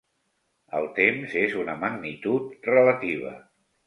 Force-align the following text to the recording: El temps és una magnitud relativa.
El 0.77 0.85
temps 0.99 1.35
és 1.41 1.53
una 1.63 1.75
magnitud 1.83 2.57
relativa. 2.71 3.35